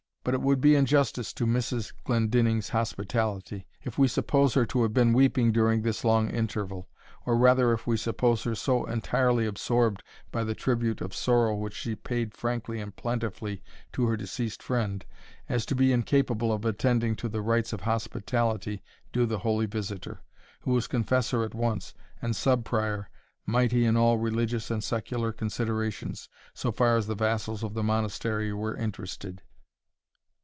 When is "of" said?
11.01-11.15, 16.53-16.65, 17.73-17.81, 27.63-27.73